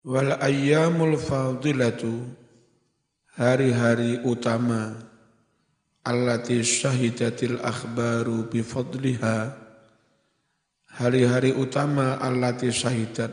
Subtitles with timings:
[0.00, 2.24] Wal ayyamul fadilatu
[3.36, 4.96] hari-hari utama
[6.00, 9.52] allati syahidatil akhbaru bifadliha
[10.96, 13.28] hari-hari utama allati syahidat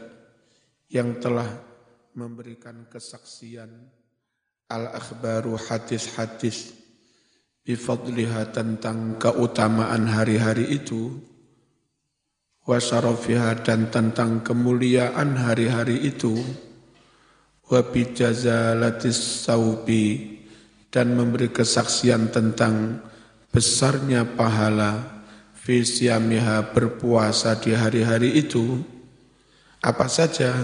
[0.91, 1.47] yang telah
[2.11, 3.71] memberikan kesaksian
[4.68, 6.75] al-akhbaru hadis-hadis
[7.63, 11.15] bifadliha tentang keutamaan hari-hari itu
[12.68, 16.36] wasyarafiha dan tentang kemuliaan hari-hari itu
[17.71, 20.38] wa bijazalatis saubi
[20.91, 22.99] dan memberi kesaksian tentang
[23.55, 25.23] besarnya pahala
[25.55, 25.84] fi
[26.71, 28.84] berpuasa di hari-hari itu.
[29.84, 30.55] Apa saja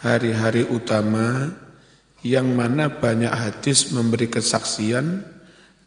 [0.00, 1.52] hari-hari utama
[2.24, 5.24] yang mana banyak hadis memberi kesaksian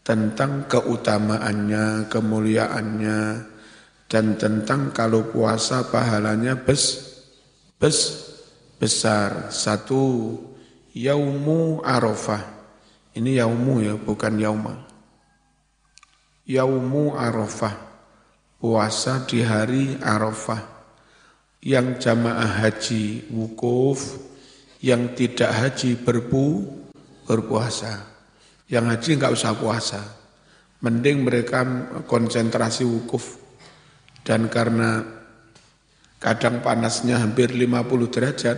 [0.06, 3.20] tentang keutamaannya, kemuliaannya,
[4.14, 7.02] dan tentang kalau puasa pahalanya bes,
[7.82, 8.30] bes,
[8.78, 9.50] besar.
[9.50, 10.38] Satu,
[10.94, 12.46] yaumu arafah.
[13.18, 14.78] Ini yaumu ya, bukan yauma.
[16.46, 17.74] Yaumu arafah.
[18.62, 20.62] Puasa di hari arafah.
[21.66, 24.22] Yang jamaah haji wukuf,
[24.78, 26.70] yang tidak haji berpu,
[27.26, 28.14] berpuasa
[28.72, 30.02] yang haji nggak usah puasa.
[30.84, 31.64] Mending mereka
[32.10, 33.43] konsentrasi wukuf.
[34.24, 35.04] Dan karena
[36.18, 38.58] kadang panasnya hampir 50 derajat,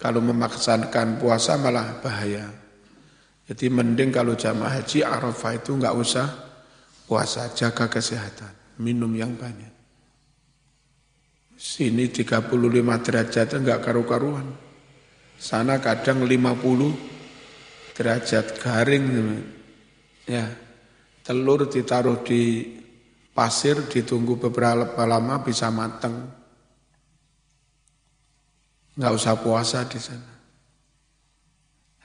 [0.00, 2.48] kalau memaksakan puasa malah bahaya.
[3.44, 6.26] Jadi mending kalau jamaah haji Arafah itu nggak usah
[7.04, 9.68] puasa, jaga kesehatan, minum yang banyak.
[11.60, 12.48] Sini 35
[13.04, 14.48] derajat enggak karu-karuan.
[15.36, 19.04] Sana kadang 50 derajat garing
[20.24, 20.48] ya
[21.20, 22.64] telur ditaruh di
[23.30, 26.40] pasir ditunggu beberapa lama bisa matang
[29.00, 30.32] nggak usah puasa di sana.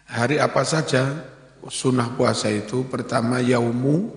[0.06, 1.12] Hari apa saja
[1.68, 4.14] sunnah puasa itu pertama yaumu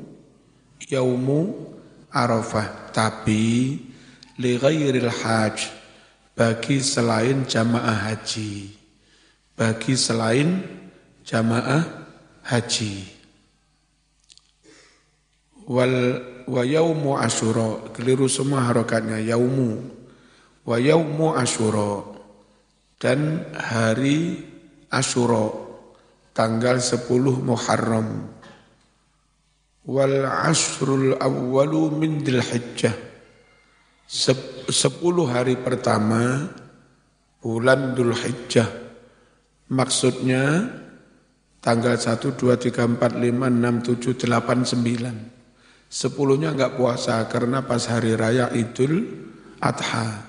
[0.87, 1.75] yaumu
[2.12, 3.82] arafah tapi
[4.38, 5.66] li ghairil haj
[6.38, 8.78] bagi selain jamaah haji.
[9.59, 10.62] Bagi selain
[11.27, 11.82] jamaah
[12.47, 12.94] haji.
[15.66, 19.84] Wal wa yaumu asyura, keliru semua harokatnya, yaumu.
[20.64, 22.09] Wa yaumu asyura,
[22.97, 24.41] dan hari
[24.88, 25.53] asyura,
[26.32, 28.32] tanggal 10 Muharram.
[29.88, 32.92] Wal asrul awwalu min hijjah.
[34.69, 36.48] Sepuluh hari pertama
[37.41, 38.69] bulan Dhul Hijjah.
[39.69, 40.69] Maksudnya
[41.58, 45.38] Tanggal 1, 2, 3, 4, 5, 6, 7, 8, 9.
[45.88, 49.09] Sepuluhnya enggak puasa karena pas hari raya Idul
[49.59, 50.28] Adha.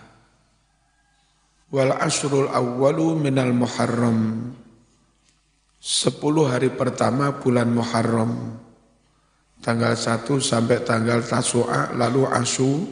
[1.70, 4.52] Wal asrul awwalu minal muharram.
[5.80, 8.60] Sepuluh hari pertama bulan Muharram.
[9.60, 12.84] Tanggal 1 sampai tanggal Tasu'a lalu Asu,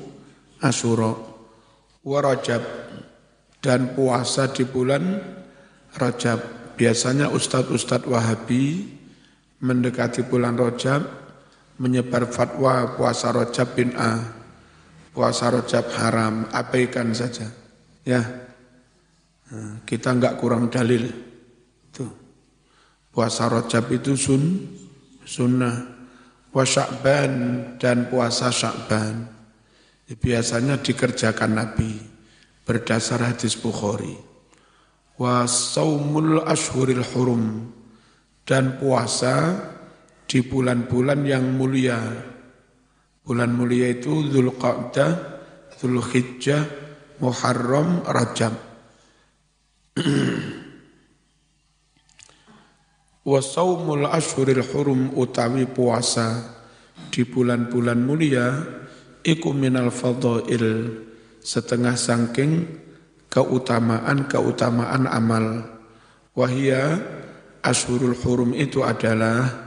[0.63, 1.11] Asyura.
[2.03, 2.63] Warajab
[3.59, 5.19] dan puasa di bulan
[5.95, 6.39] Rajab
[6.77, 8.85] Biasanya ustadz-ustadz Wahabi
[9.65, 11.16] mendekati bulan Rojab
[11.77, 14.21] menyebar fatwa puasa Rojab bin A,
[15.13, 17.49] puasa Rojab haram, abaikan saja.
[18.05, 18.21] Ya,
[19.49, 21.09] nah, kita enggak kurang dalil.
[21.93, 22.11] Tuh.
[23.13, 24.65] Puasa Rojab itu sun,
[25.25, 25.97] sunnah.
[26.53, 27.33] Wa Sya'ban
[27.77, 29.29] dan puasa Sya'ban.
[30.07, 31.99] Biasanya dikerjakan Nabi
[32.63, 34.27] berdasar hadis Bukhari
[35.17, 37.73] wa saumul ashuril hurum
[38.45, 39.59] dan puasa
[40.27, 41.97] di bulan-bulan yang mulia.
[43.23, 45.11] Bulan mulia itu Dzulqa'dah,
[45.79, 46.63] Dzulhijjah,
[47.23, 48.53] Muharram, Rajab.
[53.27, 56.55] wa saumul ashuril hurum utawi puasa
[57.11, 58.63] di bulan-bulan mulia
[59.19, 60.95] iku minal fadhail
[61.43, 62.63] setengah sangking
[63.27, 65.75] keutamaan-keutamaan amal.
[66.37, 67.01] Wahia
[67.65, 69.66] Ashurul Hurum itu adalah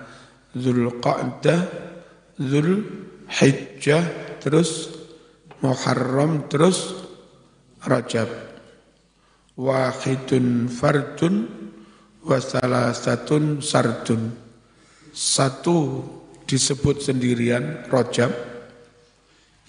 [0.57, 1.63] Zulqa'dah,
[2.41, 4.05] Zulhijjah,
[4.43, 4.91] terus
[5.61, 7.07] Muharram, terus
[7.85, 8.29] Rajab.
[9.61, 11.35] Wahidun fardun
[12.25, 14.33] wasalasatun sardun.
[15.13, 16.03] Satu
[16.49, 18.33] disebut sendirian, Rajab.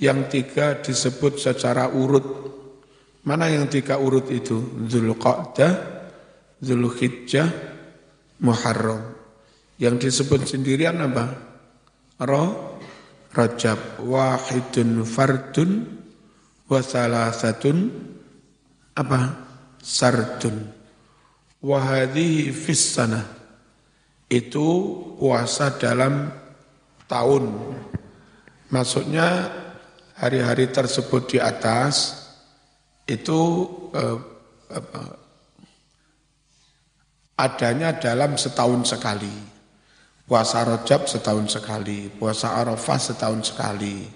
[0.02, 2.26] Yang tiga disebut secara urut,
[3.22, 4.82] Mana yang tiga urut itu?
[4.90, 5.74] Zulqa'dah,
[6.58, 7.50] Zulhijjah,
[8.42, 9.11] Muharram.
[9.82, 11.26] Yang disebut sendirian apa?
[12.22, 12.78] Ro,
[13.34, 15.90] Rajab, wahidun fardun,
[16.70, 17.78] wasalasatun,
[18.94, 19.22] apa?
[19.82, 20.70] Sardun.
[21.66, 23.26] Wahadihi fis sana.
[24.30, 24.68] Itu
[25.18, 26.30] puasa dalam
[27.10, 27.44] tahun.
[28.70, 29.50] Maksudnya
[30.14, 32.22] hari-hari tersebut di atas
[33.10, 33.66] itu
[33.98, 34.20] eh,
[37.42, 39.51] adanya dalam setahun sekali.
[40.26, 44.08] Puasa Rojab setahun sekali, puasa Arafah setahun sekali,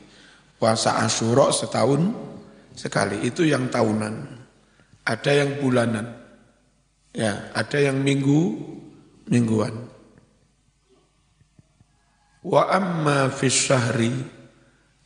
[0.55, 2.13] puasa Asyura setahun
[2.75, 3.25] sekali.
[3.27, 4.45] Itu yang tahunan.
[5.05, 6.07] Ada yang bulanan.
[7.15, 8.59] Ya, ada yang minggu,
[9.27, 9.75] mingguan.
[12.45, 14.13] Wa amma fi syahri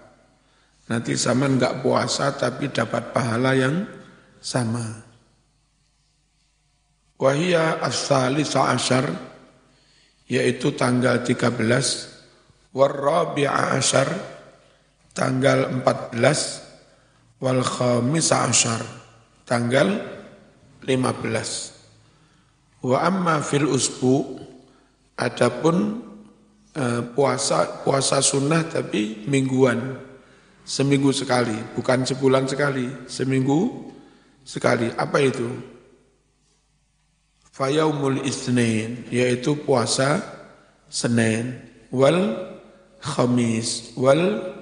[0.85, 3.87] Nanti sama enggak puasa tapi dapat pahala yang
[4.37, 5.01] sama.
[7.15, 9.07] Wahia as-salisa asyar,
[10.29, 14.09] yaitu tanggal 13 warrabi'a asyar
[15.15, 18.83] tanggal 14 wal khamis asyar
[19.47, 19.95] tanggal
[20.83, 24.43] 15 wa amma fil usbu
[25.15, 26.03] adapun
[26.75, 29.99] eh, puasa puasa sunnah tapi mingguan
[30.65, 33.91] seminggu sekali bukan sebulan sekali seminggu
[34.45, 35.49] sekali apa itu
[37.55, 40.19] fayaumul isnin yaitu puasa
[40.91, 41.59] Senin
[41.89, 42.51] wal
[42.99, 44.55] Khamis wal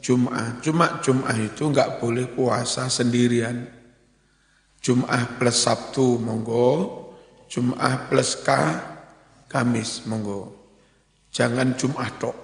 [0.00, 0.64] Jum'ah.
[0.64, 3.68] Cuma Jum'ah itu enggak boleh puasa sendirian.
[4.80, 7.12] Jum'ah plus Sabtu monggo,
[7.52, 8.48] Jum'ah plus K
[9.50, 10.54] Kamis monggo.
[11.34, 12.38] Jangan Jum'ah tok.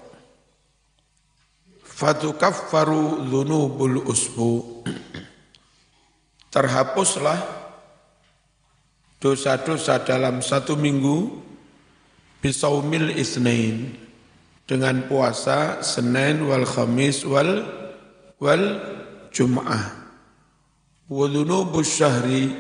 [1.87, 4.83] Fatukaffaru dzunubul usbu.
[6.53, 7.39] Terhapuslah
[9.23, 11.31] dosa-dosa dalam satu minggu
[12.43, 13.95] bisaumil isnain
[14.67, 17.63] dengan puasa Senin wal Khamis wal
[18.43, 18.83] wal
[19.31, 19.85] Jum'ah.
[21.07, 22.51] Wa dzunubus syahri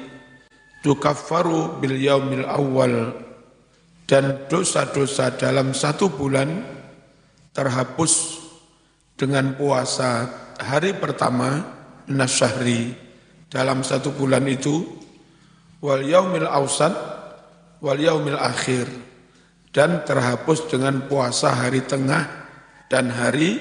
[0.86, 3.25] tukaffaru bil yaumil awal
[4.06, 6.62] dan dosa-dosa dalam satu bulan
[7.50, 8.38] terhapus
[9.18, 10.30] dengan puasa
[10.62, 11.66] hari pertama
[12.06, 12.94] nasyahri.
[13.50, 14.82] Dalam satu bulan itu
[15.82, 16.94] wal yaumil awsat
[17.82, 18.86] wal yaumil akhir
[19.74, 22.26] dan terhapus dengan puasa hari tengah
[22.86, 23.58] dan hari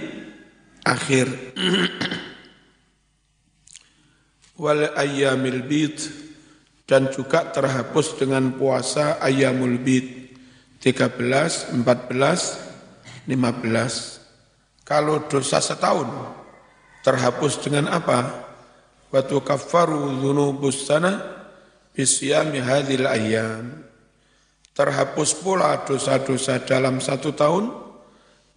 [0.85, 1.27] akhir.
[4.55, 5.99] Wal ayyamil bid
[6.87, 10.24] dan juga terhapus dengan puasa ayyamul bid
[10.85, 11.81] 13, 14,
[13.25, 16.05] 15 kalau dosa setahun
[17.01, 18.45] terhapus dengan apa?
[19.09, 21.25] Watu kafaru dzunubus sana
[21.97, 23.81] bisyami hadhil ayyam.
[24.77, 27.73] Terhapus pula dosa-dosa dalam satu tahun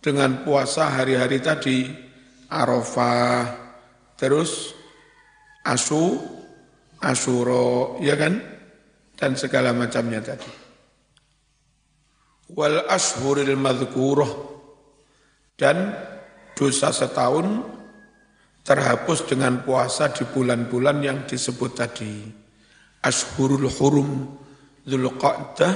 [0.05, 1.89] dengan puasa hari-hari tadi.
[2.53, 3.57] Arafah,
[4.21, 4.77] terus
[5.65, 6.21] asu,
[7.01, 8.37] asuro, ya kan?
[9.17, 10.58] Dan segala macamnya tadi.
[12.53, 14.33] Wal ashuril madhkuroh.
[15.59, 15.91] Dan
[16.55, 17.67] dosa setahun
[18.63, 22.31] terhapus dengan puasa di bulan-bulan yang disebut tadi
[23.03, 24.39] ashurul hurum
[24.89, 25.75] Zulqa'dah,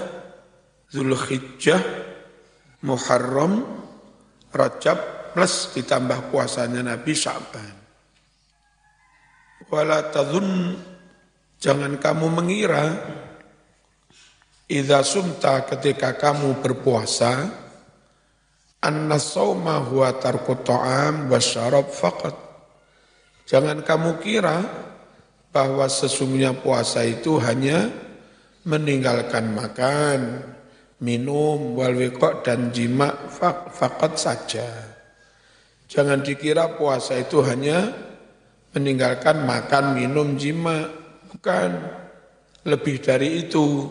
[0.88, 1.82] Zulhijjah,
[2.80, 3.60] Muharram,
[4.48, 4.98] Rajab
[5.36, 7.76] plus ditambah puasanya Nabi Sya'ban.
[9.68, 10.76] Wala tadhun
[11.60, 12.84] jangan kamu mengira
[14.70, 17.50] idza sumta ketika kamu berpuasa
[18.82, 22.34] anna sauma huwa tarku ta'am wa syarab faqat.
[23.46, 24.58] Jangan kamu kira
[25.54, 27.90] bahwa sesungguhnya puasa itu hanya
[28.64, 30.20] meninggalkan makan,
[31.02, 31.94] minum, wal
[32.46, 34.68] dan jima fak, fakat saja.
[35.90, 37.92] Jangan dikira puasa itu hanya
[38.72, 40.88] meninggalkan makan, minum, jima.
[41.28, 41.70] Bukan.
[42.62, 43.90] Lebih dari itu.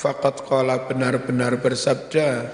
[0.00, 2.48] Fakat kala benar-benar bersabda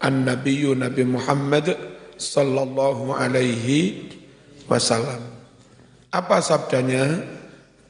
[0.00, 1.76] An-Nabiyyu Nabi Muhammad
[2.16, 4.08] sallallahu alaihi
[4.64, 5.20] wasallam.
[6.08, 7.36] Apa sabdanya?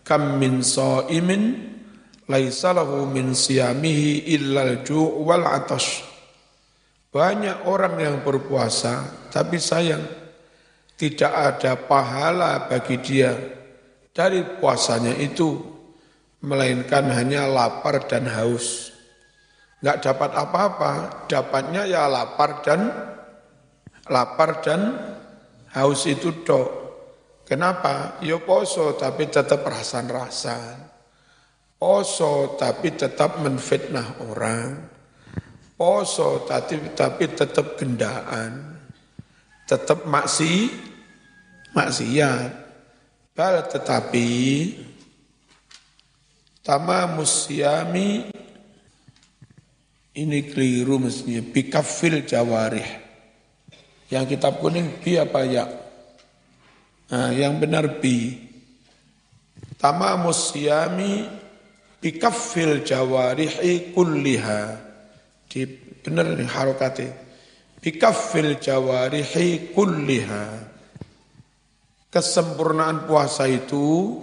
[0.09, 0.65] kam min
[1.13, 1.43] imin
[2.33, 6.01] laisa lahu min siyamihi illal ju' wal atash.
[7.13, 10.01] Banyak orang yang berpuasa, tapi sayang,
[10.97, 13.37] tidak ada pahala bagi dia
[14.17, 15.61] dari puasanya itu,
[16.41, 18.88] melainkan hanya lapar dan haus.
[19.79, 20.93] Nggak dapat apa-apa,
[21.31, 22.91] dapatnya ya lapar dan
[24.11, 24.99] lapar dan
[25.75, 26.69] haus itu dok.
[27.47, 28.19] Kenapa?
[28.21, 30.91] Yo ya poso tapi tetap rasan-rasan.
[31.79, 34.99] Poso tapi tetap menfitnah orang
[35.79, 38.83] poso tapi tapi tetap gendaan,
[39.63, 40.67] tetap maksi
[41.71, 42.67] maksiat.
[43.39, 44.29] Bal tetapi
[46.67, 48.35] tama musyami
[50.19, 52.87] ini keliru mestinya bikafil jawarih.
[54.11, 55.65] Yang kitab kuning bi apa ya?
[57.15, 58.35] Nah, yang benar bi.
[59.79, 61.23] Tama musyami
[62.03, 64.61] bikafil jawarihi kulliha
[65.47, 65.63] di
[66.03, 67.09] benar nih harokati.
[67.79, 70.47] Bikafil jawarihi kulliha.
[72.09, 74.17] Kesempurnaan puasa itu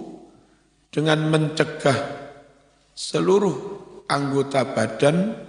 [0.89, 2.25] dengan mencegah
[2.97, 3.55] seluruh
[4.09, 5.44] anggota badan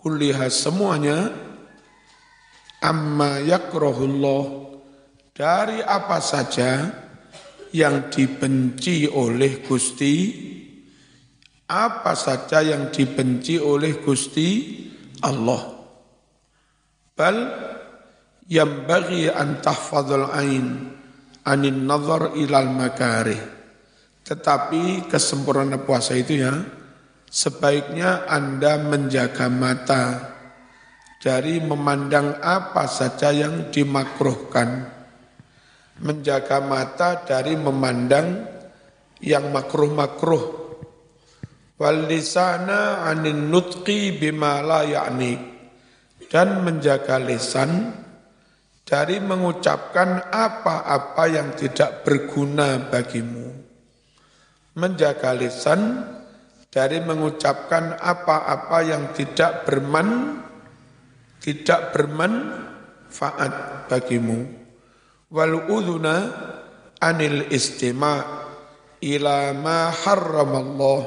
[0.00, 1.28] kulliha semuanya
[2.80, 4.44] amma yakrohullah
[5.36, 6.88] dari apa saja
[7.70, 10.16] yang dibenci oleh Gusti
[11.70, 14.74] apa saja yang dibenci oleh Gusti
[15.22, 15.78] Allah.
[17.14, 17.36] Bal
[18.50, 20.90] yang bagi an tahfadul ain
[21.46, 23.38] anin nazar ilal makari.
[24.26, 26.54] Tetapi kesempurnaan puasa itu ya,
[27.30, 30.34] sebaiknya Anda menjaga mata
[31.22, 34.98] dari memandang apa saja yang dimakruhkan.
[36.02, 38.44] Menjaga mata dari memandang
[39.22, 40.44] yang makruh-makruh
[41.80, 44.84] wal lisana anin nutqi bima la
[46.30, 48.00] dan menjaga lisan
[48.84, 53.48] dari mengucapkan apa-apa yang tidak berguna bagimu.
[54.74, 55.80] Menjaga lisan
[56.70, 60.38] dari mengucapkan apa-apa yang tidak berman
[61.40, 63.52] tidak bermanfaat
[63.90, 64.46] bagimu.
[65.32, 66.16] Wal udhuna
[67.00, 68.20] anil istima'
[69.00, 71.02] ila ma harramallah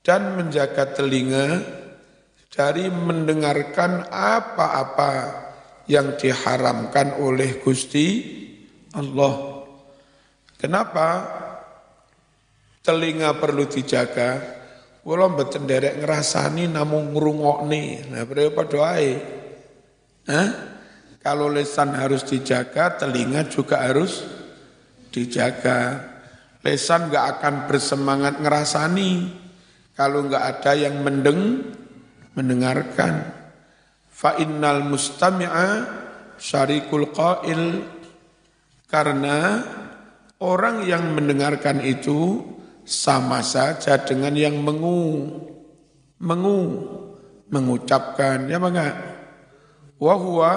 [0.00, 1.60] dan menjaga telinga
[2.48, 5.12] dari mendengarkan apa-apa
[5.86, 8.24] yang diharamkan oleh Gusti
[8.96, 9.68] Allah.
[10.56, 11.08] Kenapa
[12.80, 14.55] telinga perlu dijaga?
[15.06, 18.10] Kula mboten derek ngrasani namung ngrungokne.
[18.10, 19.14] Nah, berapa doae?
[20.26, 20.48] Hah?
[21.22, 24.26] Kalau lesan harus dijaga, telinga juga harus
[25.14, 26.02] dijaga.
[26.66, 29.30] Lesan nggak akan bersemangat ngerasani
[29.94, 31.70] kalau enggak ada yang mendeng,
[32.34, 33.30] mendengarkan.
[34.10, 35.86] Fa innal mustami'a
[36.34, 37.62] syarikul qail
[38.90, 39.62] karena
[40.42, 42.42] orang yang mendengarkan itu
[42.86, 45.26] sama saja dengan yang mengu.
[46.22, 46.60] Mengu.
[47.46, 48.94] Mengucapkan ya enggak?
[50.02, 50.52] Wa huwa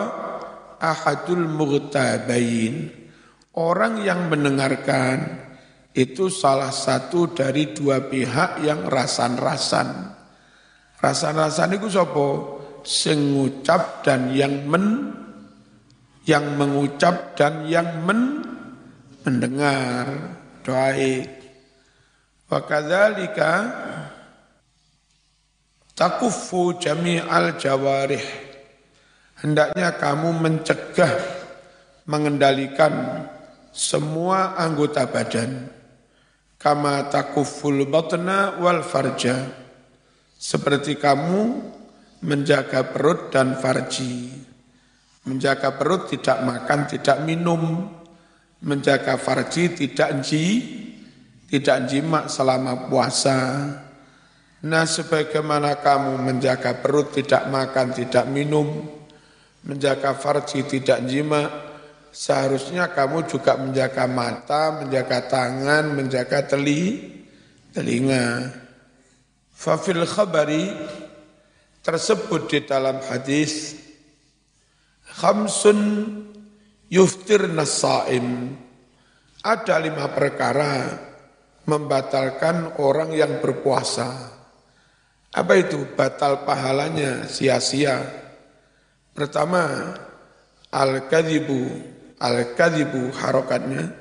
[0.82, 2.90] ahadul mughtabain
[3.54, 5.50] orang yang mendengarkan
[5.94, 10.16] itu salah satu dari dua pihak yang rasan-rasan.
[10.98, 12.28] Rasan-rasan itu sopo
[12.86, 15.12] sengucap dan yang men
[16.24, 18.46] yang mengucap dan yang men
[19.26, 20.08] mendengar.
[20.64, 21.39] Doaik.
[22.50, 23.52] Wa kadzalika
[25.94, 28.26] takuffu jami'al jawarih.
[29.38, 31.14] Hendaknya kamu mencegah
[32.10, 33.24] mengendalikan
[33.70, 35.70] semua anggota badan.
[36.60, 39.46] Kama takuful batna wal farja.
[40.36, 41.40] Seperti kamu
[42.26, 44.34] menjaga perut dan farji.
[45.30, 47.94] Menjaga perut tidak makan tidak minum.
[48.60, 50.44] Menjaga farji tidak ji
[51.50, 53.38] tidak jima selama puasa.
[54.60, 58.86] Nah sebagaimana kamu menjaga perut tidak makan tidak minum
[59.66, 61.48] menjaga farji tidak jima
[62.12, 67.02] seharusnya kamu juga menjaga mata, menjaga tangan, menjaga teli,
[67.74, 68.52] telinga.
[69.54, 70.72] Fafil khabari
[71.84, 73.76] tersebut di dalam hadis
[75.20, 75.80] khamsun
[76.88, 78.56] yuftir nasaim
[79.44, 81.09] ada lima perkara
[81.70, 84.34] membatalkan orang yang berpuasa.
[85.30, 85.86] Apa itu?
[85.94, 88.02] Batal pahalanya sia-sia.
[89.14, 89.94] Pertama,
[90.74, 91.70] al-kadhibu
[92.20, 93.96] Al-kadhibu harokatnya.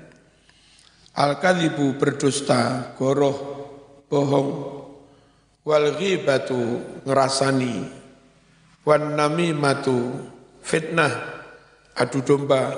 [1.15, 3.39] Al-kadhibu berdusta, goroh,
[4.11, 4.79] bohong.
[5.69, 7.85] wal ghibatu ngerasani
[8.89, 10.17] wan namimatu
[10.65, 11.13] fitnah
[11.93, 12.73] adu domba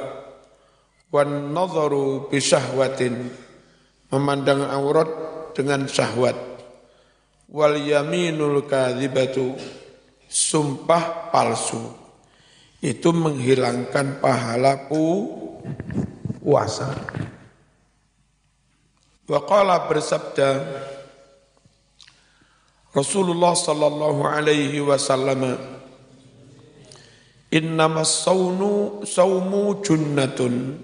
[1.14, 3.30] wan nadharu bisyahwatin
[4.10, 5.08] memandang aurat
[5.54, 6.36] dengan syahwat.
[7.50, 9.54] Wal yaminul kadzibatu
[10.30, 11.82] sumpah palsu.
[12.80, 15.30] Itu menghilangkan pahala pu
[16.42, 16.90] puasa.
[19.30, 20.48] Waqala bersabda
[22.90, 25.54] Rasulullah sallallahu alaihi wasallam
[27.50, 30.78] Innamas saunu saumu junnatun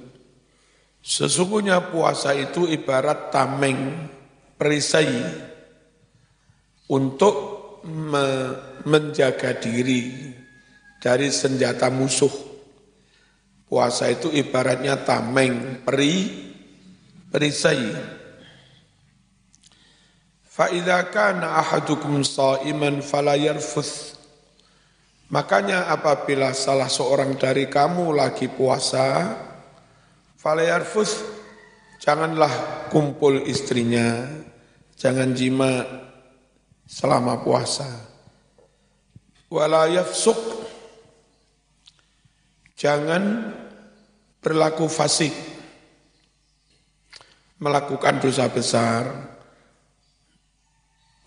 [1.06, 4.10] Sesungguhnya puasa itu ibarat tameng
[4.58, 5.22] perisai
[6.90, 7.34] untuk
[7.86, 8.26] me
[8.82, 10.34] menjaga diri
[10.98, 12.30] dari senjata musuh.
[13.70, 16.26] Puasa itu ibaratnya tameng peri
[17.30, 17.86] perisai.
[20.42, 24.18] Fa'idha kana ahadukum sa'iman fala yarfuth.
[25.30, 29.34] Makanya apabila salah seorang dari kamu lagi puasa,
[30.46, 31.26] fala yarfuth,
[31.98, 34.30] janganlah kumpul istrinya,
[34.94, 35.82] jangan jima
[36.86, 37.90] selama puasa.
[39.50, 40.38] Wala yafsuk,
[42.78, 43.50] jangan
[44.38, 45.34] berlaku fasik,
[47.58, 49.02] melakukan dosa besar,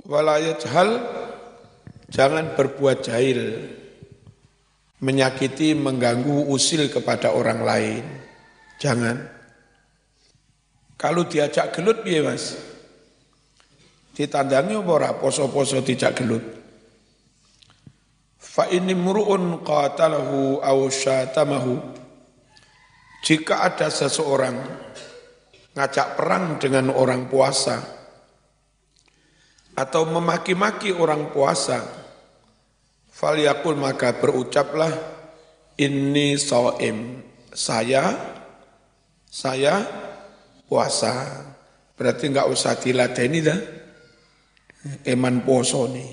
[0.08, 0.96] walayat hal
[2.08, 3.68] jangan berbuat jahil
[5.04, 8.29] menyakiti mengganggu usil kepada orang lain
[8.80, 9.20] jangan.
[11.00, 12.60] Kalau diajak gelut piye Mas?
[14.16, 15.16] Ditandangi ora?
[15.16, 16.44] Poso-poso dijak gelut.
[18.36, 21.80] Fa ini murun qatalahu aw syatamahu.
[23.24, 24.60] Jika ada seseorang
[25.76, 27.80] ngajak perang dengan orang puasa
[29.72, 31.80] atau memaki-maki orang puasa,
[33.08, 34.92] falyakul maka berucaplah
[35.80, 37.24] ini so'im,
[37.56, 38.39] saya,
[39.30, 39.86] saya
[40.66, 41.46] puasa.
[41.94, 43.60] Berarti enggak usah diladeni dah,
[45.06, 46.12] eman poso nih.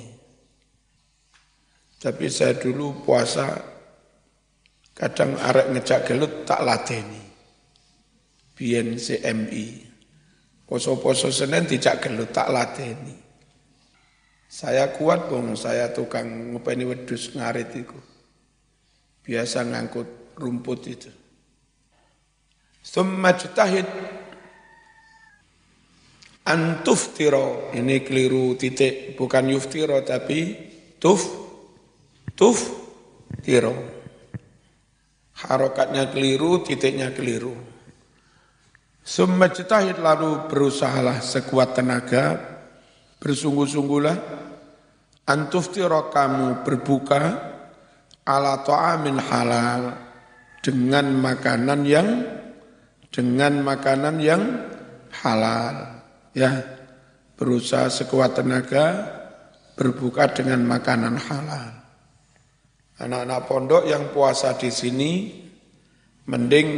[1.96, 3.54] Tapi saya dulu puasa,
[4.92, 7.22] kadang arek ngejak gelut tak ladeni.
[8.56, 9.66] CMI.
[10.66, 13.14] Poso-poso Senin tidak gelut tak ladeni.
[14.46, 17.98] Saya kuat bong, saya tukang ngopeni wedus ngarit itu.
[19.22, 21.10] Biasa ngangkut rumput itu.
[22.86, 23.82] Summa jutahid
[26.46, 27.74] antuftiro.
[27.74, 30.54] Ini keliru titik, bukan yuftiro tapi
[31.02, 31.26] tuf,
[32.38, 32.62] tuf,
[33.42, 33.74] tiro.
[35.36, 37.58] Harokatnya keliru, titiknya keliru.
[39.02, 42.38] Summa jutahid lalu berusahalah sekuat tenaga
[43.18, 44.16] bersungguh-sungguhlah
[45.26, 47.22] antuftiro kamu berbuka
[48.26, 49.82] ala ta'amin halal
[50.58, 52.08] dengan makanan yang
[53.12, 54.42] dengan makanan yang
[55.24, 56.02] halal
[56.36, 56.62] ya
[57.36, 58.84] berusaha sekuat tenaga
[59.76, 61.70] berbuka dengan makanan halal
[63.00, 65.12] anak-anak pondok yang puasa di sini
[66.26, 66.68] mending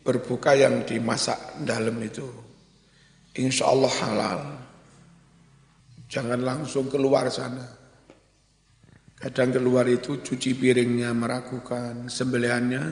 [0.00, 2.26] berbuka yang dimasak dalam itu
[3.36, 4.40] insya Allah halal
[6.10, 7.62] Jangan langsung keluar sana.
[9.14, 12.82] Kadang keluar itu cuci piringnya meragukan, sembelihannya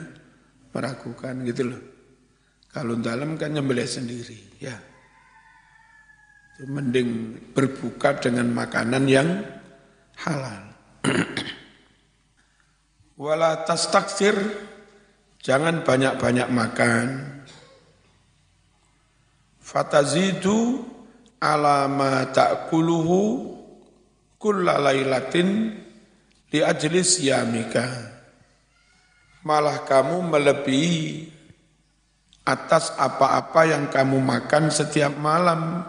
[0.71, 1.81] meragukan gitu loh.
[2.69, 4.77] Kalau dalam kan nyembelih sendiri, ya.
[6.59, 9.41] Mending berbuka dengan makanan yang
[10.21, 10.69] halal.
[13.19, 14.35] Wala tas taksir,
[15.41, 17.07] jangan banyak-banyak makan.
[19.57, 20.83] Fatazidu
[21.41, 23.19] ala ma ta'kuluhu
[24.37, 25.79] kulla lailatin
[26.47, 27.87] di ajli siyamika.
[29.41, 31.38] Malah kamu melebihi
[32.49, 35.85] atas apa-apa yang kamu makan setiap malam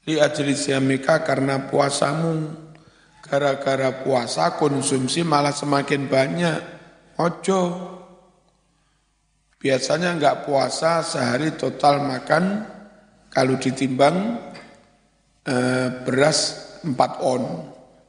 [0.00, 2.64] di ajli siyamika karena puasamu.
[3.22, 6.58] Gara-gara puasa konsumsi malah semakin banyak.
[7.20, 7.60] Ojo.
[9.62, 12.66] Biasanya enggak puasa sehari total makan
[13.30, 14.36] kalau ditimbang
[15.46, 16.38] eh, beras
[16.82, 17.42] 4 on,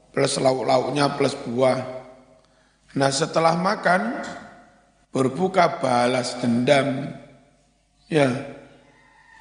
[0.09, 1.77] plus lauk-lauknya plus buah.
[2.97, 4.17] Nah setelah makan,
[5.13, 7.21] berbuka balas dendam.
[8.11, 8.29] Ya,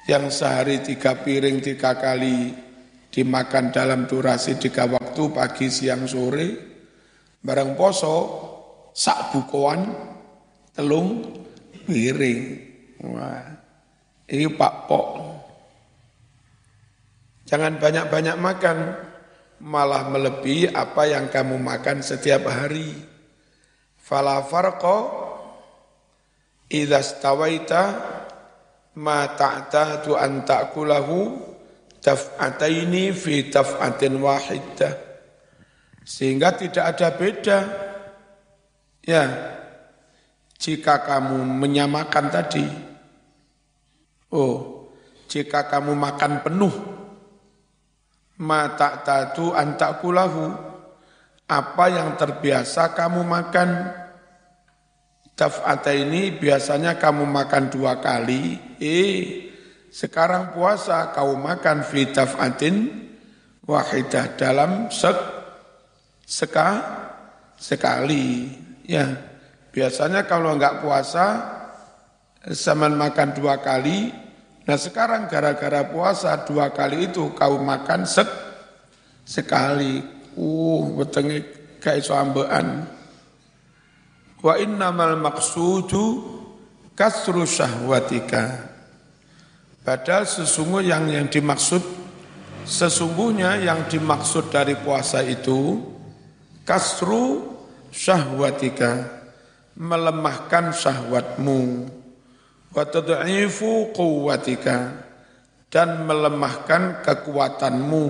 [0.07, 2.51] yang sehari tiga piring tiga kali
[3.13, 6.49] dimakan dalam durasi tiga waktu pagi siang sore
[7.43, 8.17] barang poso
[8.91, 9.85] sak bukuan
[10.73, 11.21] telung
[11.85, 12.41] piring
[13.05, 13.45] wah
[14.27, 15.07] ini pak pok
[17.43, 18.77] Jangan banyak-banyak makan.
[19.63, 22.99] malah melebihi apa yang kamu makan setiap hari.
[23.95, 25.07] Fala farqa
[26.67, 27.83] idza stawaita
[28.99, 31.17] ma ta'tadu an ta'kulahu
[32.03, 34.93] taf'ataini fi taf'atin wahidah.
[36.03, 37.59] Sehingga tidak ada beda.
[39.03, 39.23] Ya,
[40.59, 42.63] jika kamu menyamakan tadi,
[44.31, 44.87] oh,
[45.27, 46.75] jika kamu makan penuh,
[48.39, 50.55] mata tatu antakulahu,
[51.51, 53.69] apa yang terbiasa kamu makan,
[55.33, 59.49] taf'ata ini biasanya kamu makan dua kali, eh,
[59.89, 62.89] sekarang puasa kau makan fi taf'atin
[63.65, 65.17] wahidah dalam sek,
[66.25, 66.69] seka,
[67.57, 68.49] sekali,
[68.85, 69.05] ya.
[69.73, 71.25] Biasanya kalau enggak puasa,
[72.45, 74.13] zaman makan dua kali,
[74.69, 78.29] nah sekarang gara-gara puasa dua kali itu kau makan sek,
[79.25, 80.21] sekali.
[80.33, 81.45] Uh, wetenge
[81.77, 82.89] kayak soambean.
[84.43, 86.19] Wa innamal maksudu
[86.99, 88.69] kasru syahwatika.
[89.87, 91.83] Padahal sesungguhnya yang yang dimaksud
[92.63, 95.83] sesungguhnya yang dimaksud dari puasa itu
[96.63, 97.43] kasru
[97.91, 99.23] syahwatika
[99.75, 101.91] melemahkan syahwatmu
[102.71, 104.95] wa tad'ifu quwwatika
[105.67, 108.07] dan melemahkan kekuatanmu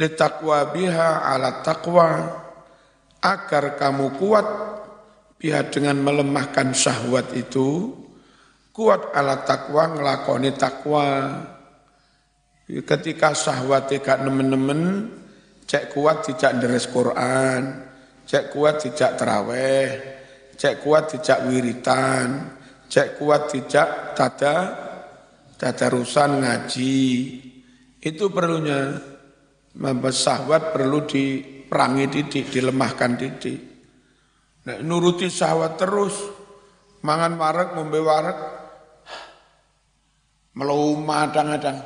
[0.00, 2.08] litaqwa biha ala taqwa
[3.20, 4.46] agar kamu kuat
[5.36, 7.92] biha dengan melemahkan syahwat itu
[8.72, 11.08] kuat ala taqwa ngelakoni takwa
[12.66, 15.12] ketika syahwat tidak nemen-nemen
[15.68, 17.84] cek kuat tidak deres Quran
[18.24, 20.16] cek kuat tidak terawih
[20.56, 22.28] cek kuat tidak wiritan,
[22.88, 24.56] cek kuat tidak tada
[25.60, 27.04] tadarusan ngaji.
[28.00, 28.96] Itu perlunya
[29.76, 33.60] membesahwat perlu diperangi didik, dilemahkan didik.
[34.66, 36.18] Nah, nuruti sahwat terus,
[37.06, 38.38] mangan warak, ngombe warak,
[40.58, 41.78] meluma adang-adang.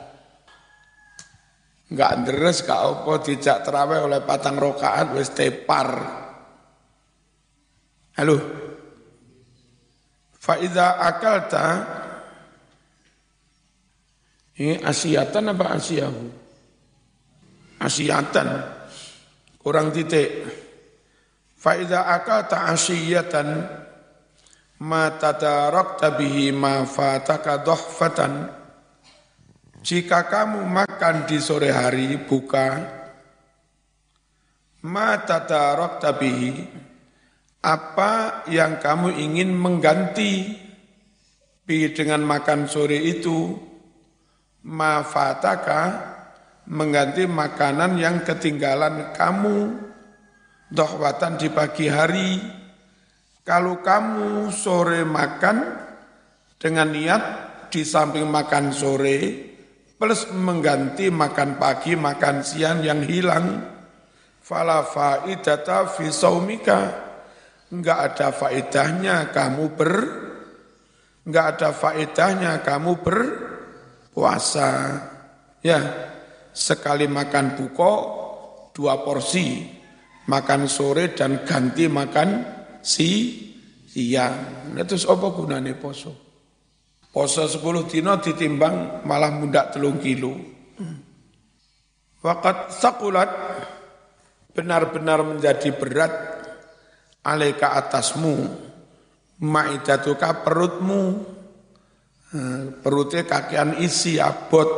[1.91, 5.91] Enggak deres gak apa dijak terawih oleh patang rokaat wis tepar.
[8.15, 8.37] Halo.
[10.41, 11.67] Faiza akalta
[14.61, 16.25] ini asiatan apa asiahu?
[17.81, 18.49] Asiatan.
[19.61, 20.31] Kurang titik.
[21.61, 23.69] Faiza akalta asiyatan
[24.81, 28.49] ma tadarakta bihi ma fataka dohfatan.
[29.85, 32.81] Jika kamu makan di sore hari buka,
[34.89, 36.53] ma tadarakta bihi
[37.61, 40.57] apa yang kamu ingin mengganti?
[41.71, 43.55] Dengan makan sore itu.
[44.61, 45.83] Mafataka
[46.67, 49.90] mengganti makanan yang ketinggalan kamu
[50.71, 52.39] dohwatan di pagi hari.
[53.43, 55.59] Kalau kamu sore makan
[56.57, 57.23] dengan niat
[57.69, 59.19] di samping makan sore
[59.99, 63.61] plus mengganti makan pagi makan siang yang hilang
[64.39, 67.11] fala faidata fi saumika.
[67.71, 69.95] Enggak ada faedahnya kamu ber
[71.27, 74.71] enggak ada faedahnya kamu berpuasa.
[75.61, 75.81] Ya,
[76.51, 77.93] sekali makan buko
[78.75, 79.80] dua porsi,
[80.31, 82.47] makan sore dan ganti makan
[82.79, 83.35] si
[83.91, 84.71] siang.
[84.71, 86.15] Nah, terus apa gunanya poso?
[87.11, 90.39] Poso 10 dino ditimbang malah mundak telung kilo.
[92.23, 93.31] Wakat sakulat
[94.55, 96.13] benar-benar menjadi berat
[97.27, 98.47] alaika atasmu
[99.41, 101.03] maidatuka perutmu
[102.37, 104.69] eh, perutnya kakian isi abot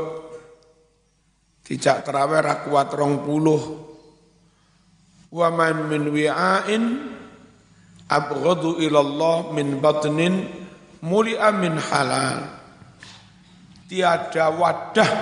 [1.67, 3.92] tidak terawih rakuat rong puluh
[5.33, 6.85] wa man min wi'ain
[8.05, 10.45] abghadu ilallah min batnin
[11.01, 12.61] mulia min halal.
[13.89, 15.13] Tiada wadah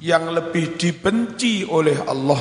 [0.00, 2.40] yang lebih dibenci oleh Allah.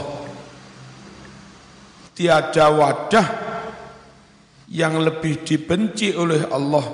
[2.16, 3.28] Tiada wadah
[4.72, 6.86] yang lebih dibenci oleh Allah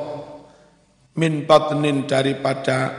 [1.18, 2.90] min batnin daripada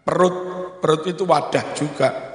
[0.00, 0.52] perut.
[0.82, 2.31] Perut itu wadah juga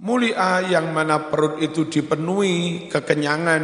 [0.00, 3.62] mulia yang mana perut itu dipenuhi kekenyangan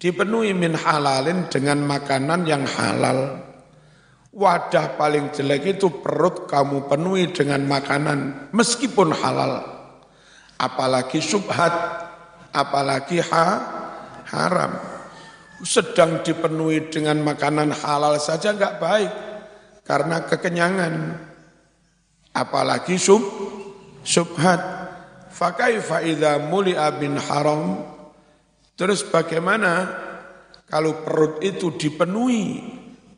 [0.00, 3.44] dipenuhi min halalin dengan makanan yang halal
[4.32, 9.60] wadah paling jelek itu perut kamu penuhi dengan makanan meskipun halal
[10.56, 11.72] apalagi subhat
[12.54, 13.46] apalagi ha,
[14.30, 14.72] haram.
[15.60, 19.12] Sedang dipenuhi dengan makanan halal saja enggak baik
[19.84, 20.94] karena kekenyangan.
[22.32, 23.20] Apalagi sub,
[24.06, 24.79] subhat.
[25.30, 27.78] Fakaifa idza muli'a bin haram.
[28.74, 29.86] Terus bagaimana
[30.66, 32.60] kalau perut itu dipenuhi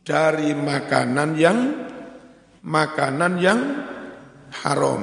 [0.04, 1.58] dari makanan yang
[2.62, 3.60] makanan yang
[4.62, 5.02] haram?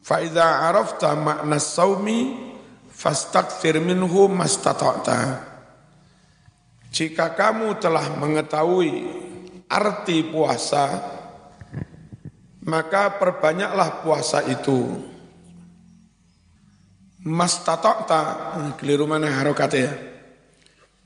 [0.00, 2.48] Fa idza arafta makna saumi
[2.88, 5.46] fastakthir minhu mastata'ta.
[6.88, 8.90] Jika kamu telah mengetahui
[9.68, 10.88] arti puasa
[12.64, 14.96] maka perbanyaklah puasa itu
[17.28, 18.20] mastata'ta
[18.80, 20.08] keliru mana harokatnya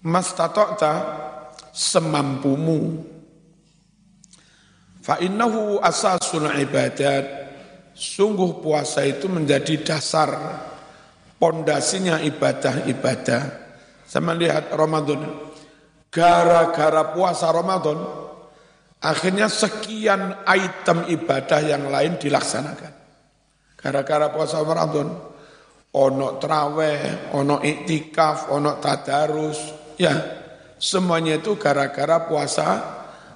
[0.02, 0.92] mastata'ta
[1.72, 3.00] semampumu.
[5.02, 7.40] Fa innahu asasul ibadat.
[7.92, 10.32] Sungguh puasa itu menjadi dasar
[11.36, 13.42] pondasinya ibadah-ibadah.
[14.08, 15.52] Sama lihat Ramadan.
[16.12, 18.00] Gara-gara puasa Ramadan
[19.00, 22.92] akhirnya sekian item ibadah yang lain dilaksanakan.
[23.76, 25.31] Gara-gara puasa Ramadan
[25.92, 29.60] ono traweh, ono iktikaf, ono tadarus,
[30.00, 30.16] ya
[30.80, 32.68] semuanya itu gara-gara puasa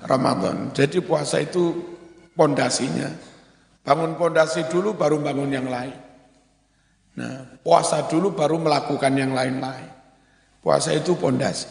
[0.03, 0.73] Ramadan.
[0.73, 1.73] Jadi puasa itu
[2.33, 3.09] pondasinya.
[3.87, 5.95] Bangun pondasi dulu baru bangun yang lain.
[7.17, 9.89] Nah, puasa dulu baru melakukan yang lain-lain.
[10.61, 11.71] Puasa itu pondasi.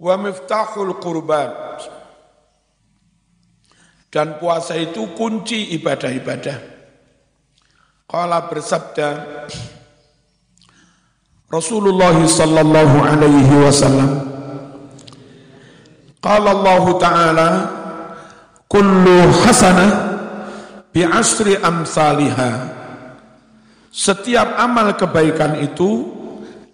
[0.00, 1.50] Wa miftahul qurban.
[4.10, 6.79] Dan puasa itu kunci ibadah-ibadah.
[8.10, 9.22] Qala bersabda
[11.46, 14.10] Rasulullah sallallahu alaihi wasallam
[16.18, 17.48] Qala Allah Ta'ala
[18.66, 19.90] Kullu hasanah
[20.90, 22.74] bi asri amsalihah
[23.94, 26.10] Setiap amal kebaikan itu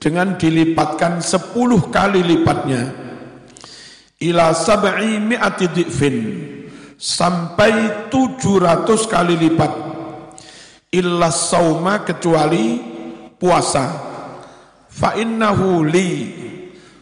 [0.01, 2.93] dengan dilipatkan sepuluh kali lipatnya.
[4.21, 5.69] Ila sab'i mi'ati
[7.01, 7.73] sampai
[8.13, 9.86] tujuh ratus kali lipat
[10.93, 12.81] illa sauma kecuali
[13.39, 13.87] puasa.
[14.87, 16.11] Fa innahu li.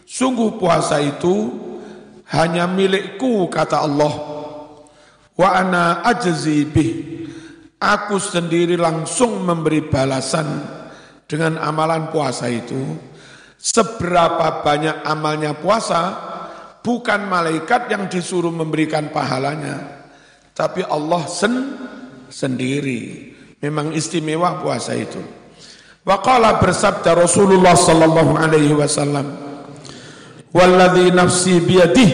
[0.05, 1.51] Sungguh puasa itu
[2.31, 4.13] hanya milikku kata Allah.
[5.35, 6.93] Wa ana ajzi bih.
[7.75, 10.47] Aku sendiri langsung memberi balasan
[11.27, 12.97] dengan amalan puasa itu.
[13.59, 16.01] Seberapa banyak amalnya puasa
[16.85, 20.05] bukan malaikat yang disuruh memberikan pahalanya
[20.55, 21.75] tapi Allah sen
[22.31, 25.19] sendiri Memang istimewa puasa itu.
[26.05, 29.25] Waqala bersabda Rasulullah sallallahu alaihi wasallam,
[30.53, 32.11] "Walladzi nafsi biyadih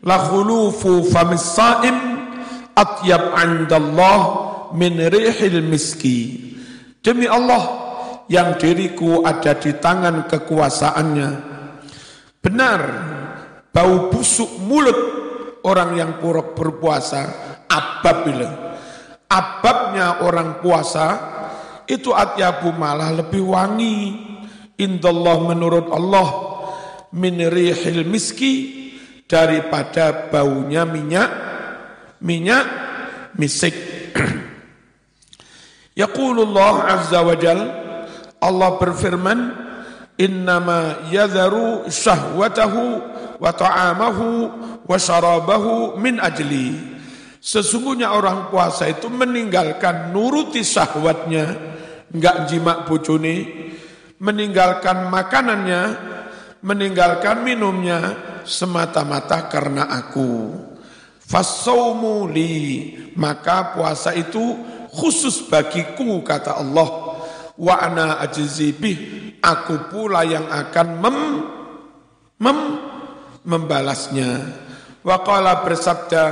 [0.00, 1.92] la khulufu famis saim
[2.72, 4.20] atyab 'indallah
[4.72, 6.40] min rihil miski."
[7.04, 7.60] Demi Allah
[8.32, 11.30] yang diriku ada di tangan kekuasaannya.
[12.40, 12.80] Benar,
[13.68, 14.96] bau busuk mulut
[15.68, 16.10] orang yang
[16.56, 17.28] berpuasa
[17.68, 18.63] apabila
[19.34, 21.06] ababnya orang puasa
[21.90, 23.98] itu atyabu malah lebih wangi.
[24.74, 26.28] Indallah menurut Allah
[27.14, 28.54] min rihil miski
[29.26, 31.30] daripada baunya minyak
[32.22, 32.66] minyak
[33.38, 33.74] misik.
[36.02, 37.60] Yaqulullah azza wa jal
[38.42, 39.38] Allah berfirman
[40.18, 42.82] innama yadharu syahwatahu
[43.38, 44.26] wa ta'amahu
[44.86, 46.93] wa syarabahu min ajli
[47.44, 51.52] Sesungguhnya orang puasa itu meninggalkan nuruti syahwatnya,
[52.08, 53.36] enggak jimak bojone,
[54.16, 55.82] meninggalkan makanannya,
[56.64, 58.16] meninggalkan minumnya
[58.48, 60.56] semata-mata karena aku.
[61.20, 62.32] Fasaumu
[63.20, 64.56] maka puasa itu
[64.88, 66.88] khusus bagiku kata Allah.
[67.60, 68.96] Wa ana ajzibih,
[69.44, 71.18] aku pula yang akan mem,
[72.40, 72.58] mem
[73.44, 74.64] membalasnya.
[75.04, 76.24] Wa qala bersabda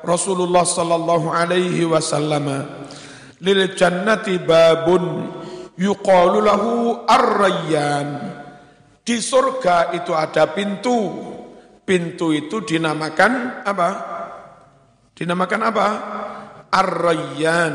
[0.00, 2.46] Rasulullah sallallahu alaihi wasallam
[3.40, 5.28] lil jannati babun
[5.80, 8.36] yuqalu lahu ar-rayyan.
[9.00, 11.28] Di surga itu ada pintu.
[11.82, 13.88] Pintu itu dinamakan apa?
[15.16, 15.86] Dinamakan apa?
[16.70, 17.74] Ar-rayyan.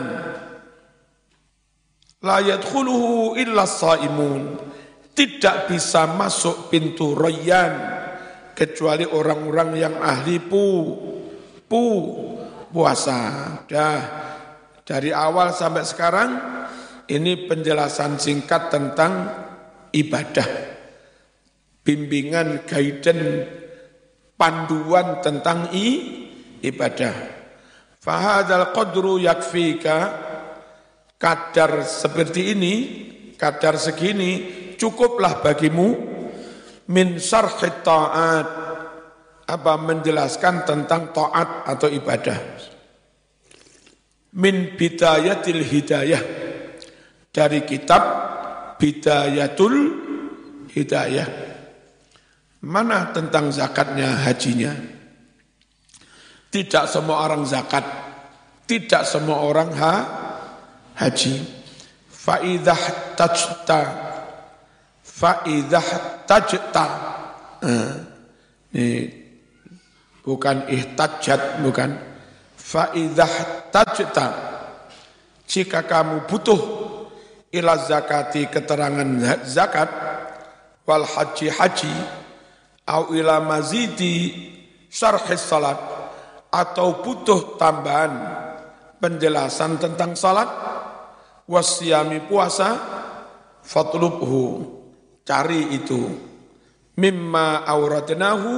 [2.24, 4.58] La yadkhuluhu illa saimun
[5.14, 7.76] tidak bisa masuk pintu rayyan
[8.56, 10.66] kecuali orang-orang yang ahli pu
[11.66, 11.84] pu
[12.70, 13.20] puasa.
[13.66, 14.00] Dah
[14.86, 16.30] dari awal sampai sekarang
[17.10, 19.30] ini penjelasan singkat tentang
[19.94, 20.50] ibadah.
[21.86, 23.46] Bimbingan, guidance,
[24.34, 25.88] panduan tentang i,
[26.66, 27.14] ibadah.
[28.02, 29.98] Fahadal qadru yakfika
[31.18, 32.74] kadar seperti ini,
[33.38, 34.32] kadar segini
[34.78, 35.88] cukuplah bagimu
[36.90, 38.65] min syarhit ta'at
[39.46, 42.38] apa menjelaskan tentang taat atau ibadah.
[44.36, 46.24] Min bidayatil hidayah
[47.32, 48.04] dari kitab
[48.76, 50.04] Bidayatul
[50.76, 51.28] Hidayah.
[52.68, 54.76] Mana tentang zakatnya hajinya?
[56.52, 57.84] Tidak semua orang zakat,
[58.68, 59.94] tidak semua orang ha,
[61.00, 61.40] haji.
[62.12, 63.82] Faidah tajta,
[65.04, 65.88] faidah
[66.28, 66.88] tajta.
[67.64, 67.94] Eh,
[68.76, 69.25] ini
[70.26, 71.94] bukan ihtajat, bukan.
[72.58, 74.28] Faidah tajta.
[75.46, 76.62] Jika kamu butuh
[77.54, 79.06] ila zakati keterangan
[79.46, 79.88] zakat
[80.84, 81.94] wal haji haji
[82.90, 84.34] au ila mazidi
[84.90, 85.78] syarhis salat
[86.50, 88.12] atau butuh tambahan
[89.00, 90.50] penjelasan tentang salat
[91.46, 92.76] wasyami puasa
[93.62, 94.66] fatlubhu
[95.22, 96.12] cari itu
[96.98, 98.52] mimma auratnahu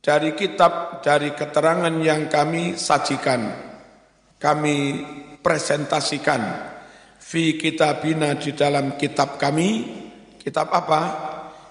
[0.00, 3.52] dari kitab dari keterangan yang kami sajikan
[4.40, 4.76] kami
[5.44, 6.42] presentasikan
[7.20, 9.84] fi kitabina di dalam kitab kami
[10.40, 11.00] kitab apa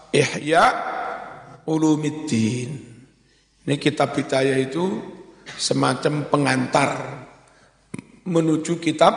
[0.09, 0.65] Ihya
[1.69, 2.69] Ulumiddin.
[3.65, 4.97] Ini kitab Hidayah itu
[5.45, 6.89] semacam pengantar
[8.25, 9.13] menuju kitab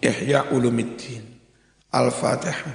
[0.00, 1.28] Ihya Ulumiddin.
[1.90, 2.72] Al-Fatihah.